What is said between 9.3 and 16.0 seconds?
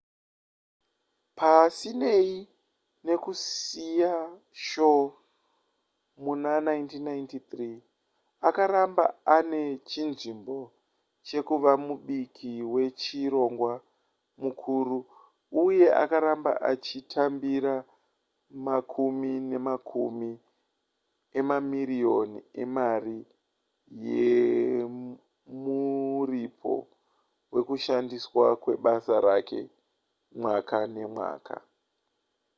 ane chinzvimbo chekuva mubiki wechirongwa mukuru uye